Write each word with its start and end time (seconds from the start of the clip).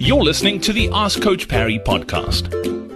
You're 0.00 0.22
listening 0.22 0.60
to 0.60 0.72
the 0.72 0.88
Ask 0.92 1.20
Coach 1.20 1.48
Parry 1.48 1.80
podcast. 1.80 2.54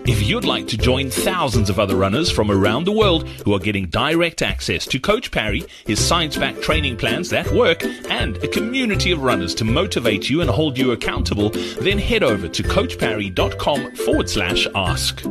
If 0.08 0.22
you'd 0.22 0.44
like 0.44 0.68
to 0.68 0.76
join 0.76 1.10
thousands 1.10 1.68
of 1.68 1.80
other 1.80 1.96
runners 1.96 2.30
from 2.30 2.48
around 2.48 2.84
the 2.84 2.92
world 2.92 3.28
who 3.44 3.52
are 3.55 3.58
getting 3.58 3.89
direct 3.89 4.41
access 4.41 4.86
to 4.86 5.00
Coach 5.00 5.33
Parry, 5.33 5.65
his 5.84 5.99
science 5.99 6.36
backed 6.36 6.62
training 6.62 6.96
plans 6.96 7.28
that 7.30 7.50
work, 7.50 7.83
and 8.09 8.36
a 8.38 8.48
community 8.48 9.11
of 9.11 9.20
runners 9.20 9.52
to 9.57 9.64
motivate 9.64 10.30
you 10.30 10.43
and 10.43 10.48
hold 10.51 10.79
you 10.79 10.93
accountable, 10.93 11.51
then 11.80 11.98
head 11.98 12.23
over 12.23 12.46
to 12.46 12.62
coachparry.com 12.62 13.96
forward 13.96 14.30
slash 14.30 14.69
ask. 14.75 15.25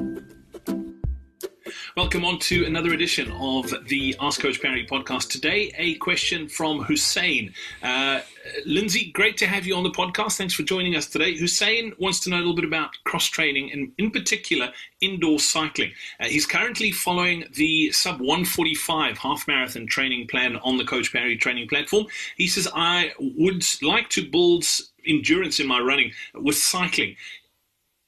Welcome 1.95 2.25
on 2.25 2.39
to 2.39 2.65
another 2.65 2.93
edition 2.93 3.31
of 3.33 3.73
the 3.87 4.15
Ask 4.19 4.41
Coach 4.41 4.61
Parry 4.61 4.85
podcast. 4.85 5.29
Today, 5.29 5.73
a 5.77 5.95
question 5.95 6.47
from 6.47 6.83
Hussein. 6.83 7.53
Uh, 7.83 8.21
Lindsay, 8.65 9.11
great 9.11 9.37
to 9.37 9.47
have 9.47 9.65
you 9.65 9.75
on 9.75 9.83
the 9.83 9.91
podcast. 9.91 10.37
Thanks 10.37 10.53
for 10.53 10.63
joining 10.63 10.95
us 10.95 11.07
today. 11.07 11.35
Hussein 11.35 11.93
wants 11.99 12.19
to 12.21 12.29
know 12.29 12.37
a 12.37 12.39
little 12.39 12.55
bit 12.55 12.65
about 12.65 12.91
cross 13.03 13.25
training 13.25 13.71
and, 13.71 13.91
in 13.97 14.11
particular, 14.11 14.71
indoor 15.01 15.39
cycling. 15.39 15.91
Uh, 16.19 16.25
he's 16.25 16.45
currently 16.45 16.91
following 16.91 17.45
the 17.55 17.91
sub 17.91 18.19
145 18.19 19.17
half 19.17 19.47
marathon 19.47 19.87
training 19.87 20.27
plan 20.27 20.57
on 20.57 20.77
the 20.77 20.85
Coach 20.85 21.11
Parry 21.11 21.37
training 21.37 21.67
platform. 21.67 22.05
He 22.37 22.47
says, 22.47 22.67
I 22.73 23.13
would 23.19 23.65
like 23.81 24.09
to 24.11 24.29
build 24.29 24.65
endurance 25.05 25.59
in 25.59 25.67
my 25.67 25.79
running 25.79 26.11
with 26.35 26.55
cycling. 26.55 27.15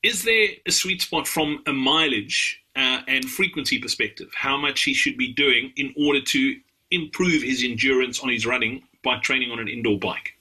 Is 0.04 0.24
there 0.24 0.50
a 0.66 0.72
sweet 0.72 1.02
spot 1.02 1.28
from 1.28 1.64
a 1.66 1.74
mileage 1.74 2.62
uh, 2.76 3.02
and 3.08 3.26
frequency 3.26 3.80
perspective, 3.80 4.30
how 4.36 4.58
much 4.58 4.84
he 4.84 4.94
should 4.94 5.18
be 5.18 5.32
doing 5.32 5.72
in 5.78 5.94
order 5.98 6.22
to 6.22 6.58
improve 6.92 7.42
his 7.42 7.64
endurance 7.64 8.20
on 8.22 8.30
his 8.30 8.46
running 8.46 8.84
by 9.04 9.18
training 9.20 9.52
on 9.52 9.60
an 9.60 9.68
indoor 9.68 9.98
bike? 9.98 10.33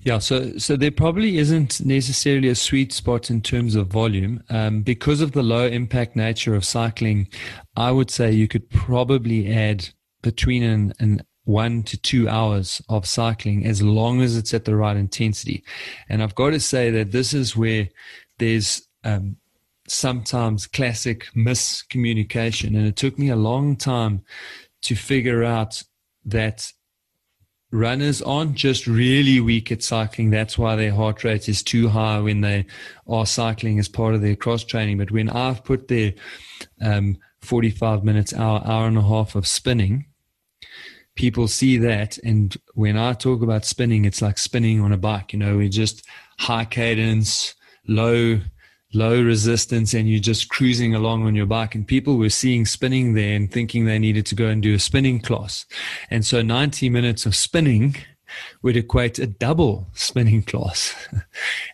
Yeah, 0.00 0.18
so 0.18 0.58
so 0.58 0.76
there 0.76 0.90
probably 0.90 1.38
isn't 1.38 1.84
necessarily 1.84 2.48
a 2.48 2.54
sweet 2.54 2.92
spot 2.92 3.30
in 3.30 3.40
terms 3.40 3.74
of 3.74 3.88
volume 3.88 4.42
um, 4.50 4.82
because 4.82 5.20
of 5.20 5.32
the 5.32 5.42
low 5.42 5.66
impact 5.66 6.16
nature 6.16 6.54
of 6.54 6.64
cycling. 6.64 7.28
I 7.76 7.90
would 7.90 8.10
say 8.10 8.32
you 8.32 8.48
could 8.48 8.68
probably 8.70 9.52
add 9.52 9.88
between 10.22 10.62
an, 10.62 10.92
an 10.98 11.22
one 11.44 11.82
to 11.82 11.96
two 11.96 12.28
hours 12.28 12.80
of 12.88 13.06
cycling 13.06 13.66
as 13.66 13.82
long 13.82 14.20
as 14.20 14.36
it's 14.36 14.54
at 14.54 14.64
the 14.64 14.76
right 14.76 14.96
intensity. 14.96 15.64
And 16.08 16.22
I've 16.22 16.34
got 16.34 16.50
to 16.50 16.60
say 16.60 16.90
that 16.90 17.12
this 17.12 17.34
is 17.34 17.56
where 17.56 17.88
there's 18.38 18.86
um, 19.04 19.36
sometimes 19.88 20.66
classic 20.66 21.26
miscommunication. 21.34 22.68
And 22.76 22.86
it 22.86 22.96
took 22.96 23.18
me 23.18 23.28
a 23.28 23.36
long 23.36 23.76
time 23.76 24.22
to 24.82 24.94
figure 24.94 25.42
out 25.42 25.82
that 26.24 26.72
runners 27.72 28.20
aren't 28.22 28.54
just 28.54 28.86
really 28.86 29.40
weak 29.40 29.72
at 29.72 29.82
cycling. 29.82 30.30
That's 30.30 30.56
why 30.56 30.76
their 30.76 30.92
heart 30.92 31.24
rate 31.24 31.48
is 31.48 31.62
too 31.62 31.88
high 31.88 32.20
when 32.20 32.42
they 32.42 32.66
are 33.08 33.26
cycling 33.26 33.78
as 33.78 33.88
part 33.88 34.14
of 34.14 34.20
their 34.20 34.36
cross 34.36 34.62
training. 34.62 34.98
But 34.98 35.10
when 35.10 35.30
I've 35.30 35.64
put 35.64 35.88
their 35.88 36.12
um, 36.80 37.16
45 37.40 38.04
minutes, 38.04 38.34
hour, 38.34 38.62
hour 38.64 38.86
and 38.86 38.98
a 38.98 39.02
half 39.02 39.34
of 39.34 39.46
spinning, 39.46 40.06
people 41.16 41.48
see 41.48 41.78
that. 41.78 42.18
And 42.18 42.56
when 42.74 42.96
I 42.96 43.14
talk 43.14 43.42
about 43.42 43.64
spinning, 43.64 44.04
it's 44.04 44.22
like 44.22 44.38
spinning 44.38 44.80
on 44.80 44.92
a 44.92 44.98
bike. 44.98 45.32
You 45.32 45.38
know, 45.38 45.56
we 45.56 45.68
just 45.68 46.06
high 46.38 46.66
cadence, 46.66 47.54
low 47.88 48.40
low 48.94 49.22
resistance 49.22 49.94
and 49.94 50.08
you're 50.08 50.20
just 50.20 50.48
cruising 50.48 50.94
along 50.94 51.26
on 51.26 51.34
your 51.34 51.46
bike. 51.46 51.74
And 51.74 51.86
people 51.86 52.16
were 52.16 52.30
seeing 52.30 52.66
spinning 52.66 53.14
there 53.14 53.34
and 53.34 53.50
thinking 53.50 53.84
they 53.84 53.98
needed 53.98 54.26
to 54.26 54.34
go 54.34 54.48
and 54.48 54.62
do 54.62 54.74
a 54.74 54.78
spinning 54.78 55.20
class. 55.20 55.66
And 56.10 56.24
so 56.24 56.42
90 56.42 56.88
minutes 56.90 57.26
of 57.26 57.34
spinning 57.34 57.96
would 58.62 58.76
equate 58.76 59.18
a 59.18 59.26
double 59.26 59.88
spinning 59.92 60.42
class. 60.42 60.94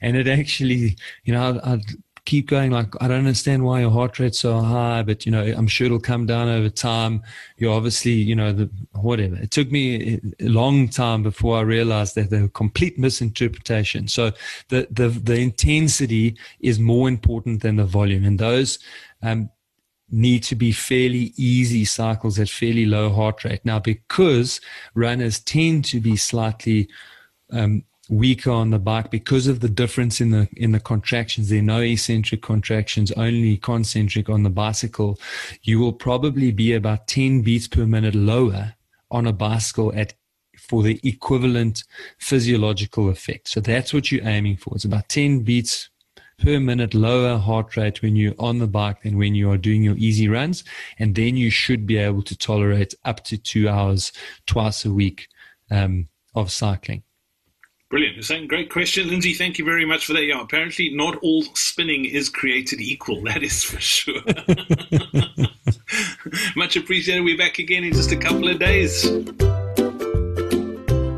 And 0.01 0.17
it 0.17 0.29
actually 0.29 0.97
you 1.25 1.33
know 1.33 1.61
i 1.65 1.81
keep 2.29 2.47
going 2.47 2.71
like 2.71 2.91
i 3.01 3.09
don't 3.09 3.25
understand 3.27 3.65
why 3.65 3.81
your 3.81 3.91
heart 3.91 4.19
rate's 4.19 4.39
so 4.39 4.61
high 4.61 5.03
but 5.03 5.25
you 5.25 5.33
know 5.33 5.45
i'm 5.57 5.67
sure 5.67 5.87
it'll 5.87 5.99
come 5.99 6.27
down 6.27 6.49
over 6.49 6.69
time. 6.69 7.23
You're 7.57 7.73
obviously 7.73 8.13
you 8.13 8.35
know 8.35 8.53
the 8.53 8.71
whatever. 8.93 9.37
It 9.37 9.51
took 9.51 9.71
me 9.71 10.21
a 10.41 10.49
long 10.49 10.89
time 10.89 11.23
before 11.23 11.59
i 11.59 11.61
realized 11.63 12.15
that 12.15 12.31
they're 12.31 12.49
complete 12.49 12.99
misinterpretation. 12.99 14.09
So 14.09 14.33
the 14.69 14.87
the 14.91 15.09
the 15.09 15.39
intensity 15.41 16.37
is 16.61 16.79
more 16.79 17.09
important 17.09 17.63
than 17.63 17.77
the 17.77 17.85
volume 17.85 18.25
and 18.25 18.39
those 18.39 18.79
um, 19.23 19.51
need 20.11 20.43
to 20.45 20.55
be 20.55 20.73
fairly 20.73 21.33
easy 21.37 21.85
cycles 21.85 22.39
at 22.39 22.49
fairly 22.49 22.87
low 22.87 23.11
heart 23.11 23.45
rate. 23.45 23.65
Now 23.65 23.79
because 23.79 24.61
runners 24.95 25.41
tend 25.41 25.85
to 25.87 26.01
be 26.01 26.17
slightly 26.17 26.89
um, 27.51 27.85
weaker 28.09 28.51
on 28.51 28.71
the 28.71 28.79
bike 28.79 29.11
because 29.11 29.47
of 29.47 29.61
the 29.61 29.69
difference 29.69 30.21
in 30.21 30.31
the 30.31 30.49
in 30.57 30.73
the 30.73 30.81
contractions. 30.81 31.49
There 31.49 31.59
are 31.59 31.63
no 31.63 31.81
eccentric 31.81 32.43
contractions, 32.43 33.13
only 33.13 33.57
concentric 33.57 34.29
on 34.29 34.43
the 34.43 34.51
bicycle. 34.51 35.19
You 35.63 35.79
will 35.79 35.93
probably 35.93 36.53
be 36.53 36.73
about 36.73 37.07
10 37.07 37.43
beats 37.43 37.69
per 37.69 37.87
minute 37.87 38.15
lower 38.15 38.75
on 39.11 39.27
a 39.27 39.33
bicycle 39.33 39.93
at 39.95 40.15
for 40.59 40.83
the 40.83 41.01
equivalent 41.03 41.85
physiological 42.19 43.09
effect. 43.09 43.49
So 43.49 43.61
that's 43.61 43.95
what 43.95 44.11
you're 44.11 44.27
aiming 44.27 44.57
for. 44.57 44.75
It's 44.75 44.85
about 44.85 45.09
10 45.09 45.41
beats 45.41 45.89
per 46.39 46.61
minute 46.61 46.95
lower 46.95 47.39
heart 47.39 47.77
rate 47.77 48.03
when 48.03 48.17
you're 48.17 48.35
on 48.39 48.59
the 48.59 48.67
bike 48.67 49.03
than 49.03 49.19
when 49.19 49.35
you 49.35 49.51
are 49.51 49.57
doing 49.57 49.83
your 49.83 49.97
easy 49.97 50.29
runs. 50.29 50.65
And 50.99 51.15
then 51.15 51.37
you 51.37 51.51
should 51.51 51.87
be 51.87 51.97
able 51.97 52.23
to 52.23 52.37
tolerate 52.37 52.95
up 53.05 53.25
to 53.25 53.39
two 53.39 53.69
hours 53.69 54.13
twice 54.47 54.85
a 54.85 54.91
week 54.91 55.29
um, 55.71 56.09
of 56.35 56.51
cycling. 56.51 57.03
Brilliant. 57.91 58.17
Hussein 58.17 58.47
great 58.47 58.71
question. 58.71 59.09
Lindsay, 59.09 59.33
thank 59.33 59.59
you 59.59 59.65
very 59.65 59.87
much 59.87 60.05
for 60.05 60.13
that. 60.13 60.25
Yeah, 60.25 60.43
apparently 60.43 60.91
not 60.95 61.17
all 61.23 61.43
spinning 61.55 62.05
is 62.05 62.29
created 62.29 62.81
equal. 62.81 63.23
That 63.29 63.43
is 63.43 63.65
for 63.65 63.81
sure. 63.81 64.21
much 66.57 66.77
appreciated. 66.77 67.25
We're 67.25 67.37
back 67.39 67.59
again 67.59 67.85
in 67.85 67.93
just 67.93 68.13
a 68.13 68.17
couple 68.17 68.49
of 68.49 68.59
days. 68.59 69.07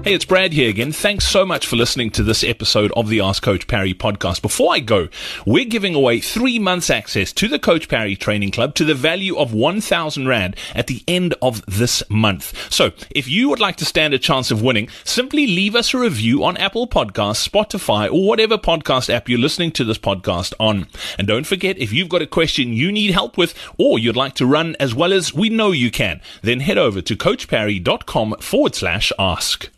Hey, 0.02 0.14
it's 0.14 0.24
Brad 0.24 0.54
here 0.54 0.70
again. 0.70 0.92
Thanks 0.92 1.26
so 1.26 1.44
much 1.44 1.66
for 1.66 1.76
listening 1.76 2.10
to 2.12 2.22
this 2.22 2.42
episode 2.42 2.90
of 2.96 3.08
the 3.08 3.20
Ask 3.20 3.42
Coach 3.42 3.66
Parry 3.66 3.92
podcast. 3.92 4.40
Before 4.40 4.72
I 4.72 4.80
go, 4.80 5.10
we're 5.44 5.66
giving 5.66 5.94
away 5.94 6.20
three 6.20 6.58
months 6.58 6.88
access 6.88 7.34
to 7.34 7.48
the 7.48 7.58
Coach 7.58 7.86
Parry 7.86 8.16
Training 8.16 8.50
Club 8.50 8.74
to 8.76 8.84
the 8.86 8.94
value 8.94 9.36
of 9.36 9.52
1,000 9.52 10.26
Rand 10.26 10.56
at 10.74 10.86
the 10.86 11.02
end 11.06 11.34
of 11.42 11.62
this 11.66 12.02
month. 12.08 12.72
So 12.72 12.92
if 13.10 13.28
you 13.28 13.50
would 13.50 13.60
like 13.60 13.76
to 13.76 13.84
stand 13.84 14.14
a 14.14 14.18
chance 14.18 14.50
of 14.50 14.62
winning, 14.62 14.88
simply 15.04 15.46
leave 15.46 15.76
us 15.76 15.92
a 15.92 15.98
review 15.98 16.44
on 16.44 16.56
Apple 16.56 16.88
Podcasts, 16.88 17.46
Spotify, 17.46 18.10
or 18.10 18.26
whatever 18.26 18.56
podcast 18.56 19.12
app 19.12 19.28
you're 19.28 19.38
listening 19.38 19.70
to 19.72 19.84
this 19.84 19.98
podcast 19.98 20.54
on. 20.58 20.86
And 21.18 21.28
don't 21.28 21.46
forget, 21.46 21.76
if 21.76 21.92
you've 21.92 22.08
got 22.08 22.22
a 22.22 22.26
question 22.26 22.72
you 22.72 22.90
need 22.90 23.10
help 23.10 23.36
with, 23.36 23.54
or 23.76 23.98
you'd 23.98 24.16
like 24.16 24.34
to 24.36 24.46
run 24.46 24.76
as 24.80 24.94
well 24.94 25.12
as 25.12 25.34
we 25.34 25.50
know 25.50 25.72
you 25.72 25.90
can, 25.90 26.22
then 26.40 26.60
head 26.60 26.78
over 26.78 27.02
to 27.02 27.16
coachparry.com 27.16 28.36
forward 28.40 28.74
slash 28.74 29.12
ask. 29.18 29.68